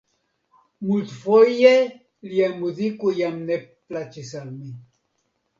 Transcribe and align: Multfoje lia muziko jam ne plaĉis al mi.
Multfoje 0.91 1.73
lia 2.31 2.49
muziko 2.63 3.15
jam 3.21 3.39
ne 3.51 3.61
plaĉis 3.71 4.37
al 4.41 4.53
mi. 4.59 4.75